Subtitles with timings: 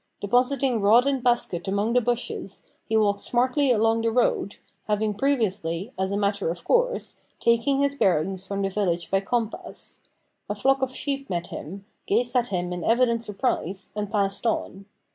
[0.19, 4.55] Depositing rod and basket among the bushes, he walked smartly along the road,
[4.87, 10.01] having previously, as a matter of course, taken his bearings from the village by compass.
[10.49, 14.87] A flock of sheep met him, gazed at him in evident surprise, and passed on.